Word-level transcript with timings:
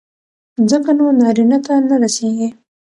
ځکه 0.69 0.91
نو 0.97 1.05
نارينه 1.19 1.57
ته 1.65 1.73
نه 1.89 1.95
رسېږي. 2.01 2.49